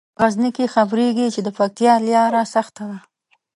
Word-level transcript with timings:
په 0.17 0.21
غزني 0.27 0.49
کې 0.55 0.71
خبریږي 0.75 1.27
چې 1.33 1.41
د 1.43 1.49
پکتیا 1.57 1.93
لیاره 2.05 2.43
سخته 2.53 2.83
ده. 2.91 2.97